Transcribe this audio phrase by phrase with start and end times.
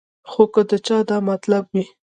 [0.29, 1.83] خو کۀ د چا دا مطلب وي